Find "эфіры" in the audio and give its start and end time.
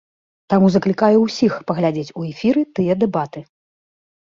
2.31-2.65